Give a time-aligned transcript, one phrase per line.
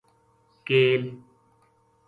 [0.67, 1.03] کیل